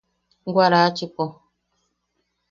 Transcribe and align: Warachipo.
Warachipo. 0.55 1.25